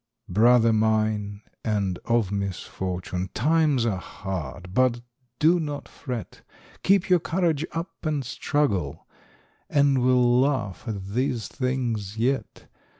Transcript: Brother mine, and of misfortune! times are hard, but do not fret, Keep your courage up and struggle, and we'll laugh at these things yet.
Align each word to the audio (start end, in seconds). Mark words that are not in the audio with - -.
Brother 0.27 0.73
mine, 0.73 1.41
and 1.63 1.99
of 2.05 2.31
misfortune! 2.31 3.29
times 3.35 3.85
are 3.85 3.99
hard, 3.99 4.73
but 4.73 5.01
do 5.37 5.59
not 5.59 5.87
fret, 5.87 6.41
Keep 6.81 7.07
your 7.07 7.19
courage 7.19 7.63
up 7.73 7.91
and 8.03 8.25
struggle, 8.25 9.05
and 9.69 10.03
we'll 10.03 10.39
laugh 10.39 10.85
at 10.87 11.05
these 11.13 11.47
things 11.47 12.17
yet. 12.17 12.65